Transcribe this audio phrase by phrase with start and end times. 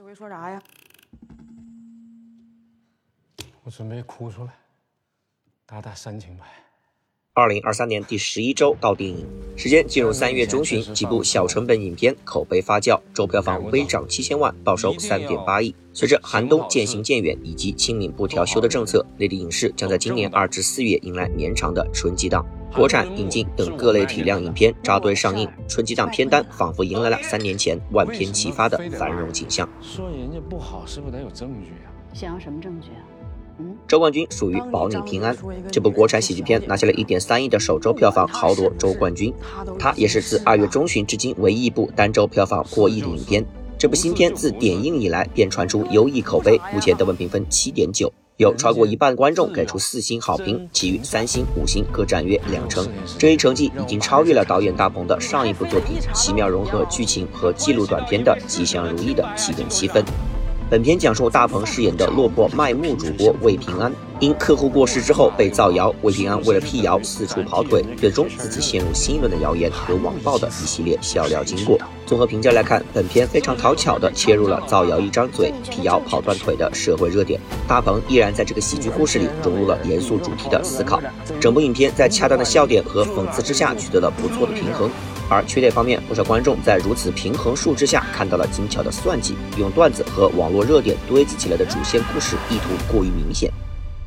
[0.00, 0.62] 这回说啥呀？
[3.62, 4.52] 我准备哭出来，
[5.66, 6.46] 打打煽情牌。
[7.40, 9.26] 二零二三年第十一周到电影
[9.56, 15.74] 时间进入三月中旬，几部小成本影片口碑发酵，周票房微涨七千万，报收三点八亿。
[15.94, 22.44] 随着寒冬渐行渐远以及清明不调休的政策，内地影视将在今年二至四月迎来绵长的春季档。
[22.74, 29.66] 国产、引进等各类体量影片扎堆上映，春季档片单仿佛迎来了三年前万片齐发的繁荣景象。
[29.80, 31.88] 说人家不好，是不是得有证据啊？
[32.12, 33.00] 想要什么证据啊？
[33.60, 35.36] 嗯，周冠军属于保你平安。
[35.70, 39.32] 这部国产喜剧片拿下了一点三亿的首周票房，豪夺周冠军。
[39.78, 43.44] 它也是自二月中旬至今唯一一部单周票房破亿的影片。
[43.78, 48.10] 这部新片自点映以来便传出优异口碑，目前豆瓣评分七点九。
[48.36, 52.88] 有超过一半观众给出四星好评，其余三星、五星各占约两成。
[53.18, 60.02] 这一成绩已经超越了导演大鹏的上一部作品，奇妙融合剧情和记录短片的《吉祥如意》的七点七分。
[60.70, 71.76] 本片讲述大鹏饰演的落魄卖木主播魏平安，因客户过世之后被造谣，魏平安为了辟谣四处跑腿，最终自己陷入新一轮的谣言和网暴的一系列笑料经过。
[72.06, 77.40] 综合评价来看，本片非常讨巧的切入了造谣一张嘴、辟谣跑断腿的社会热点。
[77.66, 81.00] 大鹏依然在这个喜剧故事里融入了严肃主题的思考，
[81.40, 84.88] 整部影片在恰当的笑点和讽刺之下取得了不错的平衡。
[85.30, 93.48] 而缺点方面，不少观众在如此平衡数之下看到了精巧的算计，用段子和网络热点堆积起来的主线故事意图过于明显，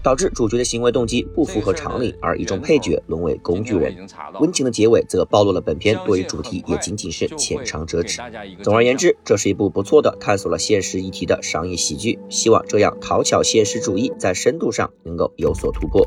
[0.03, 4.05] 导致主角的行为动机不符合常理，而一众配角沦为工具人。
[4.41, 8.19] 温情的结尾则暴露了本片对于主题也仅仅是浅尝辄止。
[8.61, 16.05] 总而言之，这是一部不错的探索了现实议题的商业喜剧，希望这样讨巧现实主义在深度上能够有所突破。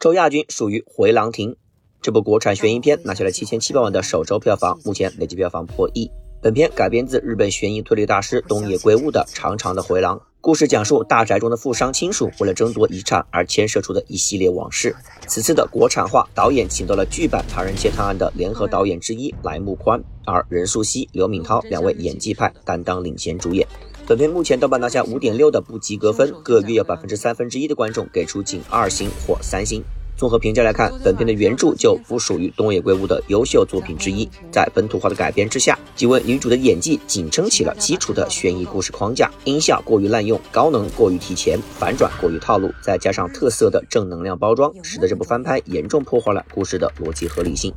[0.00, 1.56] 周亚军属于回廊亭。
[2.04, 6.10] 这部国产悬疑片拿下了七千七百万的首周票房，目前累计票房破亿。
[6.42, 14.94] 本片改编自日本悬疑推理大师东野圭吾的《长长的回廊》，故事讲述大宅中的富商亲属为了争夺遗产而牵涉出的一系列往事。
[15.26, 23.66] 此次的国产化，导演请到了剧版《唐人街探案》的联合导演之一来木宽，而任素汐、刘敏涛两位演技派担当领衔主演。
[24.06, 29.82] 本片目前豆瓣拿下五点六的不及格分，各约有百分之三分之一的观众给出仅二星或三星。
[30.16, 34.28] 综合评价来看，本片的原著就不属于东野圭吾的优秀作品之一。
[34.50, 47.74] 在本土化的改编之下，几位女主的演技仅撑起了基础的悬疑故事框架，音效过于滥用，高能过于提前，反转过于套路，再加上特色的正能量包装，使得这部翻拍严重破坏了故事的逻辑合理性。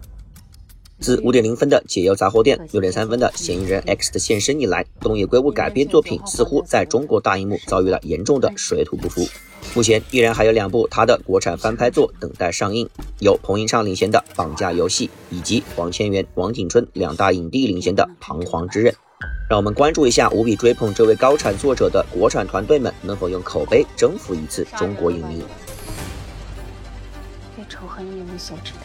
[0.99, 9.27] 自五点零分的解忧杂货店、六点三分的嫌疑人 X 的现身以来，东野圭吾改编作品似乎在中国大荧幕遭遇了严重的水土不服。
[9.75, 18.91] 目前依然还有两部他的国产翻拍作等待上映，由彭昱畅领衔的《绑架游戏》，以及王千源、王景春两大影帝领衔的《彷徨之刃》。
[19.49, 25.43] 让我们关注一下无比追捧这位高产作者的国产团队们能否用口碑征服一次中国影迷。
[27.55, 28.79] 对仇恨一无所知的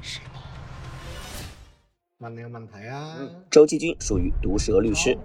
[0.00, 0.41] 是你。
[3.50, 5.18] 周继军属于毒舌律师，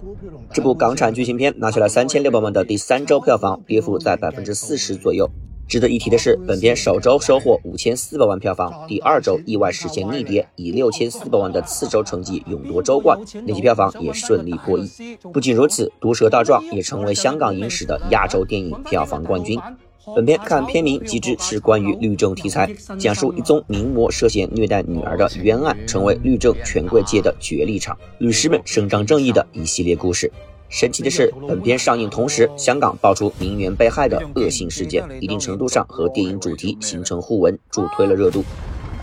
[0.52, 5.30] 这部港产剧情片拿下了三千六百万的第三周票房，跌幅在百分之四十左右。
[5.68, 14.90] 值得一提的是，本片首周收获五千四百万票房，第二周意外实现逆跌，以六千四百万的次周成绩勇夺周冠，累计票房也顺利破亿。
[15.34, 19.60] 不仅如此，毒舌大壮也成为香港影史的亚洲电影票房冠军。
[20.16, 30.32] 本片看片名即知是关于律政题材，讲述一宗名模涉嫌虐待女儿的冤案，成为律政权贵界的角力场，律师们伸张正义的一系列故事。
[30.70, 38.44] 神奇的是，本片上映同时，香港爆出名媛被害的恶性事件，一定程度上和电影主题形成互文，助推了热度。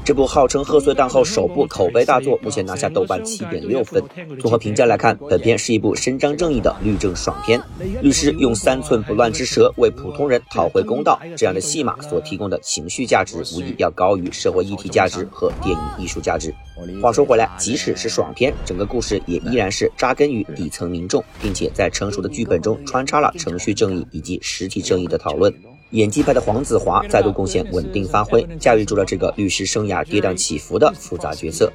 [0.04, 4.02] 这部号称贺岁档后首部口碑大作，目前拿下豆瓣七点六分。
[4.38, 7.58] 综合评价来看，本片是一部伸张正义的律政爽片。
[8.02, 16.54] 律师用三寸不烂之舌为普通人讨回公道，这样的戏码所提供的情绪价值，无疑要高于社会议题价值和电影艺术价值。
[17.00, 25.50] 话说回来，即使是爽片，整个故事也依然是扎根于底层民众，并且在成熟的剧本中穿插了程序正义以及实体正义的讨论。
[25.94, 31.72] 演技派的黄子华再度贡献稳定发挥，驾驭住了这个律师生涯跌宕起伏的复杂角色。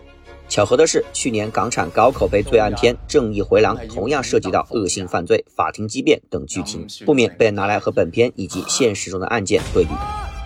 [0.49, 9.91] 巧合的是，去年港产高口碑罪案片《正义回廊》同样涉及到恶性犯罪、法庭激辩等剧情，不免被拿来和本片以及现实中的案件对比。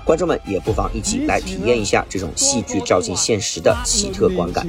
[0.06, 4.68] 观众们也不妨一起来体验一下这种戏剧照进现实的奇特观感。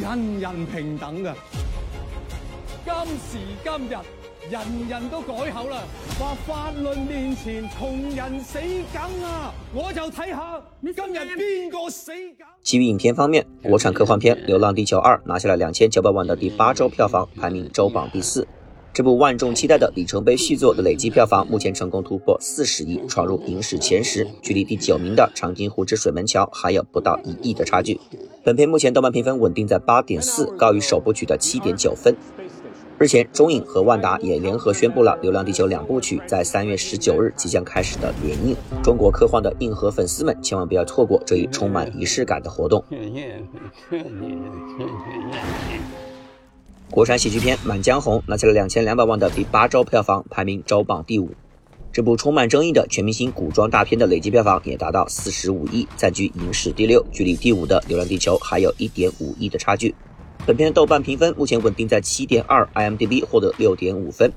[0.00, 1.34] 人人平等的，
[2.86, 4.27] 今时今日。
[4.50, 5.82] 人人都改口啦，
[6.18, 8.58] 话法律面前穷人死
[8.92, 9.52] 梗啊！
[9.74, 10.62] 我就睇下。
[12.62, 18.46] 基于影片方面，国产科幻片《流浪地球二》拿下了两千九百万的第八周票房，排名周榜第四。
[18.94, 28.00] 这部万众期待的里程碑续作的累计票房目前成功突破四十亿，闯入影史前十，距离第九名的《长津湖之水门桥》还有不到一亿的差距。
[28.42, 32.16] 本片目前豆瓣评分稳定在八点四，高于首部曲的七点九分。
[33.00, 38.56] 日前，中影和万达也联合宣布了《流浪地球》两部曲在三月十九日即将开始的联映。
[38.82, 42.84] 中国科幻的硬核粉丝们千万不要错过这一充满仪式感的活动。
[46.90, 51.30] 国产喜剧片《满江红》拿下了两千两百万的第八周票房，排名周榜第五。
[51.92, 59.94] 这部充满争议的全明星古装大片的累计票房也达到四十五亿，暂居影史第六，距离第五的《流浪地球》还有一点五亿的差距。
[60.48, 64.32] 本片豆瓣评分目前稳定在七点二，IMDB 获得六点五分。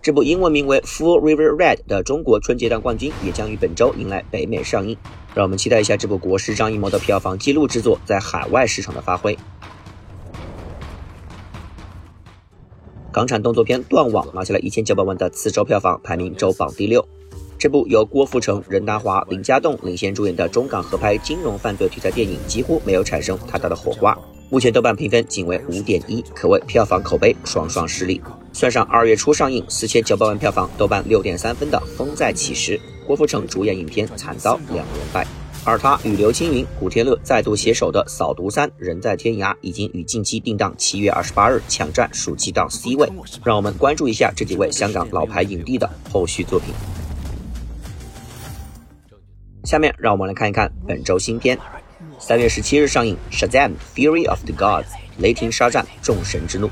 [0.00, 4.96] 这部英文名为《Full River Red》的中国春节档冠军也将于本周迎来北美上映。
[5.34, 9.36] 让我们期待一下这部国师张艺谋的票房纪录之作在海外市场的发挥。
[13.12, 17.06] 港产动作片《断网》拿下了一千九百万的次周票房，排名周榜第六。
[17.58, 24.18] 这部由郭富城、任达华、林家栋领衔主演的中港合拍金融犯罪题材电影，几乎没有产生太大的火花。
[24.52, 28.20] 目前豆瓣评分仅为五点一，可谓票房口碑双双失利。
[28.52, 32.76] 算上二月初上映四千九百万票房、豆瓣六点三分的《风再起时》，
[33.06, 35.24] 郭富城主演影片惨遭两连败。
[35.64, 43.08] 而他与刘青云、古天乐再度携手的《扫毒三人在天涯》已经与近期定档七月二十八日抢占暑期档 C 位。
[43.44, 46.74] 让我们关注一下这几位香港老牌影帝的后续作品。
[49.62, 51.56] 下面让我们来看一看本周新片。
[52.20, 54.84] 三月十七日上映《Shazam: Fury of the Gods》
[55.16, 56.68] 雷霆沙赞众神之怒。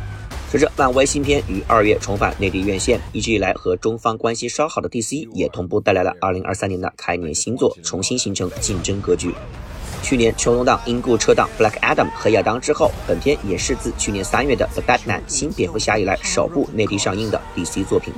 [0.50, 9.34] 随着漫威新片于二月重返内地院线，一直以来和中方关系稍好的 DC 也同步带来了二零二三年的开年新作，重新形成竞争格局。
[10.02, 18.12] 去年秋冬档因故撤档《Black Adam》和亚当之后，本片也是自去年三月的《The Batman》新蝙蝠侠以来首部内地上映的 DC 作品。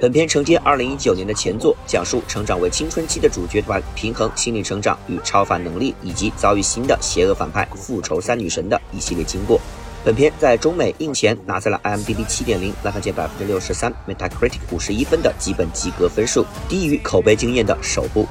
[0.00, 9.60] 本片承接2019年的前作，讲述成长为青春期的主角团平衡心理成长与超凡能力，以及遭遇新的邪恶反派复仇三女神的一系列经过。
[10.02, 18.26] 本片在中美映前拿下了 IMDB 7.0、烂番茄百分之六十三、Metacritic 五十一分的基本及格分数，低于口碑惊艳的首部。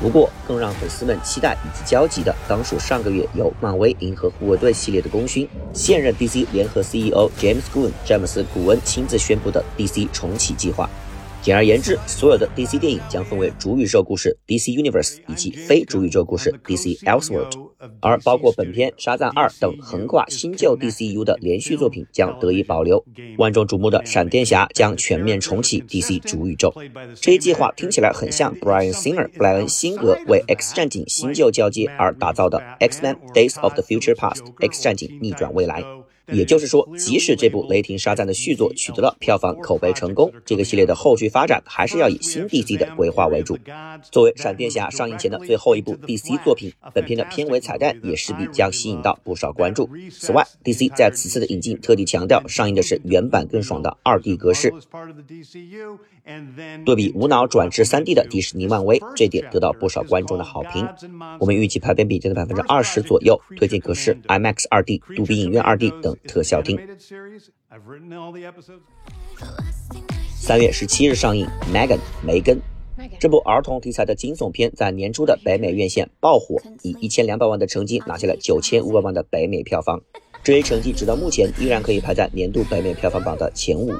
[0.00, 10.88] 不过，更让粉丝们期待以及焦急的，当属上个月由漫威银河护卫队系列的功勋，现任 DC 联合 CEO James Gunn 詹姆斯·古恩亲自宣布的 DC 重启计划。
[11.48, 23.02] 简而言之，所有的 DC 电影将分为主宇宙故事 DC Universe 以及非主宇宙故事 DC Elseworld，而包括本片《沙赞二》等横跨新旧 DCU 的连续作品将得以保留。
[23.38, 26.70] 万众瞩目的闪电侠将全面重启 DC 主宇宙。
[27.18, 35.82] 这一计划听起来很像 Brian Singer 布莱恩辛格为 X 战警新旧交接而打造的 X-Men Days of the Future Past X 战警逆转未来。
[36.32, 43.58] 也就是说，即使这部《雷霆沙赞》的续作取得了票房口碑成功，这个系列的后续发展还是要以新 DC 的规划为主。
[44.10, 49.88] 作为闪电侠上映前的最后一部 DC 作品，本片的片尾彩蛋也势必将吸引到不少关注。
[50.10, 54.72] 此外，DC 在此次的引进特地强调，上映的是原版更爽的 2D 格式，
[56.84, 60.86] 对比无脑转至 3D 的迪士尼漫威，这点得到不少观众的好评。
[61.40, 66.14] 我们预计排片比例的百分之二十左右，推荐格式 IMAX 2D、杜比影院 2D 等。
[66.26, 66.78] 特效厅。
[70.40, 72.58] 三月十七日上映《Megan》梅根
[73.20, 80.00] 这部儿童题材的惊悚片，在年初的北美院线爆火，以一千两百万的成绩拿下了九千五百万的北美票房。
[80.42, 83.92] 这一成绩直到目前依然可以排在年度北美票房榜的前五。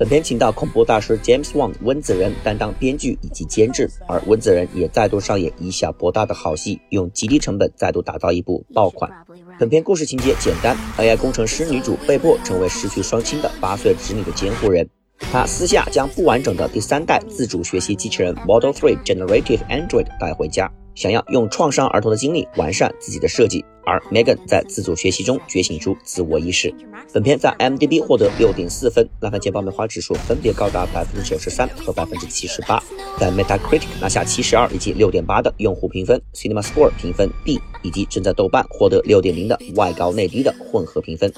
[0.00, 9.10] 本片请到恐怖大师 James Wan 温子仁担当编剧以及监制，而温子仁也再度上演以小博大的好戏，用极低成本再度打造一部爆款。
[9.58, 14.88] 本片故事情节简单，AI 工程师女主被迫成为失去双亲的八岁侄女的监护人。
[15.18, 23.62] 她私下将不完整的第三代自主学习机器人 Model 3 Generative Android 带回家，想要用创伤儿童的经历完善自己的设计。
[23.84, 26.72] 而 Megan 在自主学习中觉醒出自我意识。
[27.12, 32.80] 本片在 MDB 获得六点四分，烂番茄爆米花指数分别高达百分之九十三和百分之七十八，
[33.18, 41.32] 在 Metacritic 拿下七十二以及六点八的用户评分，Cinema Score 评分 B，以及正在豆瓣获得六点零的外高内低的混合评分。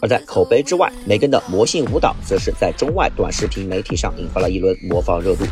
[0.00, 5.44] 而在口碑之外，Megan 的魔性舞蹈则是在中外短视频媒体上引发了一轮模仿热度。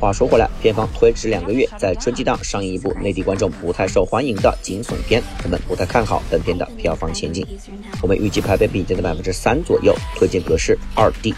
[0.00, 7.44] 话说回来，片方推迟两个月，在春季档上映一部内地观众不太受欢迎的惊悚片，我们不太看好本片的票房前景。
[8.00, 11.34] 我们预计排片比例在百分之三左右，推荐格式二 D。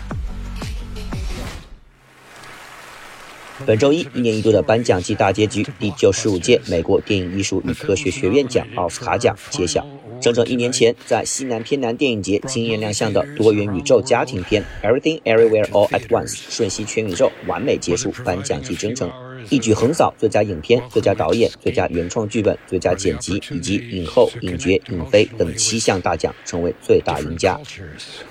[3.64, 9.86] 本周一，一年一度的颁奖季大结局——第九十五届美国电影艺术与科学学院奖奥斯卡奖揭晓。
[10.20, 19.10] 整整一年前，在西南偏南电影节惊艳亮相的多元宇宙家庭片《Everything Everywhere All at Once》瞬息全宇宙，完美结束颁奖季征程。
[19.48, 27.58] 一举横扫最佳影片、最佳导演、最佳原创剧本、最佳剪辑以及影后、影爵、影妃等七项大奖，成为最大赢家。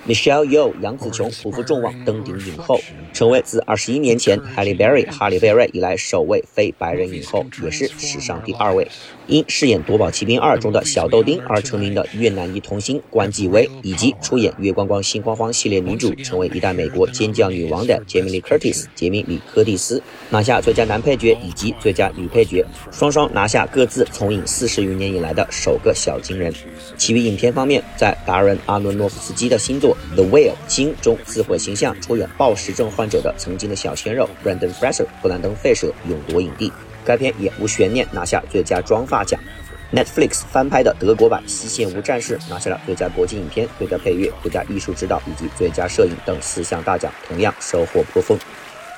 [0.06, 2.80] Michelle Yeoh 杨紫琼不负众望登顶影后，
[3.12, 8.86] 成为自二十一年前 Halle Berry 哈利贝瑞以来首位非白人影后，也是史上第二位。
[9.30, 26.52] 因饰演《夺宝奇兵二》中的小豆丁而成名的越南裔童星关继威，以及出演《月光光心慌慌》系列女主，成为一代美国尖叫女王的杰米丽·柯蒂斯（杰米里·柯蒂斯）拿下最佳男配角以及最佳女配角，双双拿下各自从影四十余年以来的首个小金人。
[26.98, 36.72] 其余影片方面，在达人·阿伦诺夫斯基的新作《The Whale》鲸中自毁形象出演暴食症患者的曾经的小鲜肉 Brandon Fraser（ 布兰登·费舍）勇夺影帝。
[37.04, 39.40] 该片也无悬念拿下最佳妆发奖。
[39.92, 48.38] Netflix 翻拍的德国版《西线无战事》拿下了最佳国际影片、最佳配乐、最佳艺术指导以及最佳摄影等四项大奖，同样收获颇丰。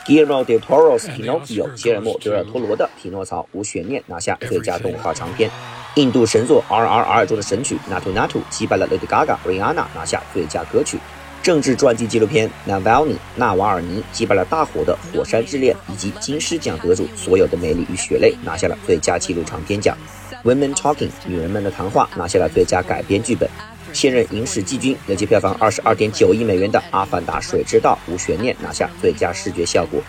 [0.04, 5.50] Guillermo del Toro's Pinocchio 吉尔莫·德尔托罗的《匹诺曹》无悬念拿下最佳动画长片。
[5.94, 10.98] 印度神作 RRR 中的神曲 Natu Natu 击败了 Lady Gaga、Rihanna 拿下最佳歌曲。
[11.42, 19.96] 政治传记纪录片《Navalny》纳瓦尔尼击败了大火的《火山之恋》，以及金狮奖得主《所有的美丽与血泪》拿下了最佳纪录长片奖。
[20.48, 23.50] 《Women Talking》女人们的谈话拿下了最佳改编剧本。
[23.92, 30.00] 现任影史季军、累计票房二十二点九亿美元的《阿凡达：水之道》无悬念拿下最佳视觉效果。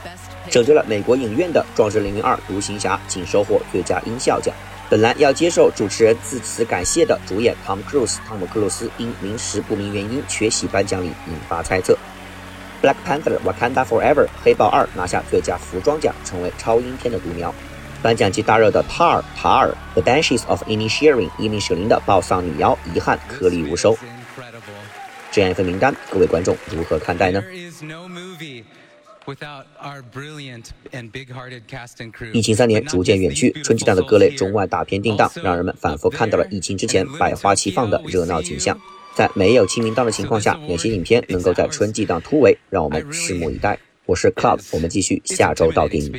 [0.52, 4.54] 拯救了美国影院的《壮志凌云二：独行侠》仅收获最佳音效奖。
[4.94, 11.98] 本来要接受主持人致辞感谢的主演汤姆·克鲁斯，汤姆·克鲁斯因临时不明原因缺席颁奖礼，引发猜测。
[12.80, 17.52] Black Panther: Wakanda Forever 黑豹二拿下最佳服装奖，成为超英片的独苗。
[18.04, 23.98] 颁奖季大热的《塔尔》塔尔，《The Banshees of Inisherin》伊尼舍林的暴丧女妖，遗憾颗粒无收。
[25.32, 27.42] 这样一份名单，各位观众如何看待呢？
[32.34, 38.78] 疫情三年逐渐远去，春季档的各类中外大片定档，让人们反复看到了疫情之前百花齐放的热闹景象。
[39.16, 42.58] 在没有清明档的情况下，哪些影片能够在春季档突围？
[42.70, 43.80] 让我们拭目以待。
[44.06, 46.12] 我是 Club，我们继续下周到电影。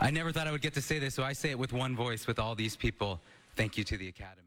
[0.00, 1.96] I never thought I would get to say this, so I say it with one
[1.96, 3.20] voice with all these people.
[3.56, 4.43] Thank you to the Academy.